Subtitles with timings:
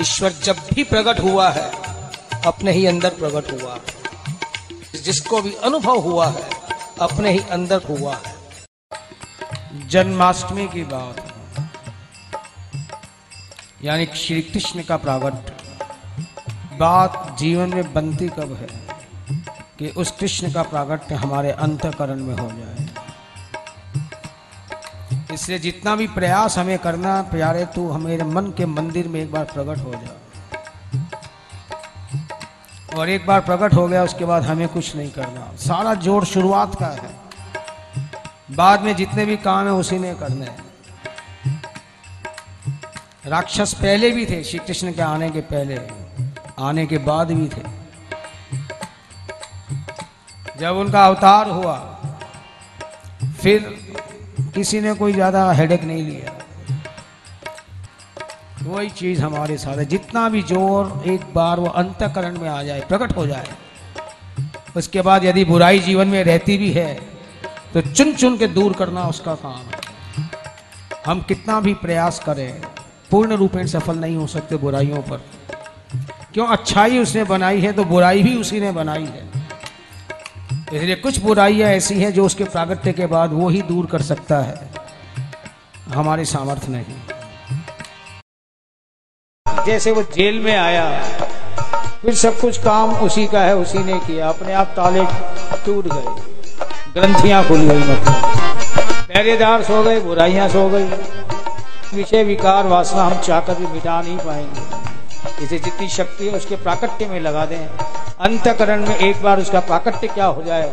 [0.00, 1.70] ईश्वर जब भी प्रकट हुआ है,
[2.46, 4.04] अपने ही अंदर प्रकट हुआ है।
[5.02, 6.50] जिसको भी अनुभव हुआ है,
[7.00, 8.34] अपने ही अंदर हुआ है।
[9.88, 11.34] जन्माष्टमी की बात।
[13.84, 15.32] यानी श्री कृष्ण का प्रागट।
[16.78, 18.88] बात जीवन में बनती कब है
[19.78, 22.83] कि उस कृष्ण का प्रागट्य हमारे अंतकरण में हो जाए।
[25.34, 29.44] इसलिए जितना भी प्रयास हमें करना प्यारे, तू हमारे मन के मंदिर में एक बार
[29.44, 30.20] प्रकट हो जा।
[32.96, 36.74] और एक बार प्रकट हो गया, उसके बाद हमें कुछ नहीं करना। सारा ज़ोर शुरुआत
[36.74, 37.10] का है।
[38.50, 40.64] बाद में जितने भी काम है, उसी में करने हैं।
[43.26, 45.80] राक्षस पहले भी थे श्री कृष्ण के आने के पहले।
[46.58, 47.62] आने के बाद भी थे।
[50.58, 51.76] जब उनका अवतार हुआ,
[53.42, 53.93] फिर
[54.54, 56.32] किसी ने कोई ज़्यादा हेडेक नहीं लिया।
[58.64, 62.80] वही चीज़ हमारे साथ है। जितना भी ज़ोर एक बार वो अंतकरण में आ जाए,
[62.82, 63.48] प्रकट हो जाए,
[64.76, 66.94] उसके बाद यदि बुराई जीवन में रहती भी है
[67.74, 69.82] तो चुन चुन के दूर करना उसका काम है।
[71.06, 72.60] हम कितना भी प्रयास करें,
[73.10, 75.20] पूर्ण रूपेण सफल नहीं हो सकते बुराइयों पर।
[76.34, 76.46] क्यों?
[76.48, 79.33] अच्छाई उसने बनाई है तो बुराई भी उसी ने बनाई है।
[80.72, 84.38] इसलिए कुछ बुराइयाँ ऐसी हैं जो उसके प्रागट्य के बाद वो ही दूर कर सकता
[84.38, 84.70] है।
[85.94, 86.84] हमारे सामर्थ्य नहीं।
[89.66, 91.02] जैसे वो जेल में आया,
[92.02, 95.04] फिर सब कुछ काम उसी का है, उसी ने किया। अपने आप ताले
[95.66, 96.22] टूट गए।
[96.92, 98.24] ग्रंथियाँ खुल गई मतलब।
[99.08, 100.84] पहरेदार सो गए, बुराइयाँ सो गई।
[101.96, 107.06] विषय, विकार, वासना हम चाहकर भी मिटा नहीं पाएँगे। इसे जितनी शक्ति है, उसके प्राकट्य
[107.06, 107.68] में लगा दें।
[108.20, 110.68] अंतकरण में एक बार उसका प्राकट्य क्या हो जाए?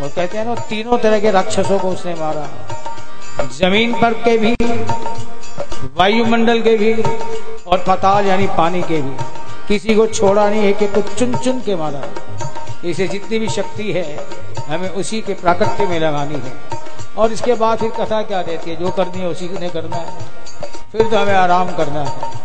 [0.00, 2.48] वो कहते हैं ना, तीनों तरह के राक्षसों को उसने मारा।
[3.44, 4.56] ज़मीन पर के भी,
[5.96, 7.02] वायुमंडल के भी,
[7.66, 9.16] और पताल यानी पानी के भी।
[9.68, 12.02] किसी को छोड़ा नहीं है कि कुछ चुन चुन के मारा।
[12.84, 14.26] इसे जितनी भी शक्ति है,
[14.68, 16.52] हमें उसी के प्राकट्य में लगानी है।
[17.16, 18.76] और इसके बाद फिर कथा क्या देती है?
[18.76, 20.18] जो करनी है, उसी ने करना है।
[20.92, 22.43] फिर तो हमें आराम करना है।